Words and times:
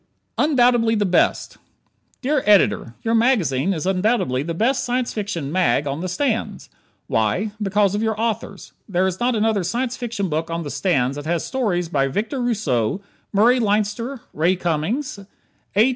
"Undoubtedly 0.39 0.95
the 0.95 1.05
Best" 1.05 1.59
Dear 2.23 2.41
Editor: 2.47 2.95
Your 3.03 3.13
magazine 3.13 3.71
is 3.71 3.85
undoubtedly 3.85 4.41
the 4.41 4.55
best 4.55 4.83
Science 4.83 5.13
Fiction 5.13 5.51
"mag" 5.51 5.85
on 5.85 5.99
the 6.01 6.09
stands. 6.09 6.71
Why? 7.05 7.51
Because 7.61 7.93
of 7.93 8.01
your 8.01 8.19
authors. 8.19 8.71
There 8.89 9.05
is 9.05 9.19
not 9.19 9.35
another 9.35 9.61
Science 9.63 9.95
Fiction 9.97 10.27
book 10.27 10.49
on 10.49 10.63
the 10.63 10.71
stands 10.71 11.17
that 11.17 11.27
has 11.27 11.45
stories 11.45 11.87
by 11.87 12.07
Victor 12.07 12.41
Rousseau, 12.41 12.99
Murray 13.31 13.59
Leinster 13.59 14.21
Ray 14.33 14.55
Cummings, 14.55 15.19
A. 15.75 15.89